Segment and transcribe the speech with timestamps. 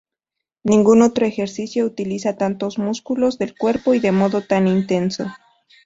[0.63, 5.27] Ningún otro ejercicio utiliza tantos músculos del cuerpo y de modo tan intenso.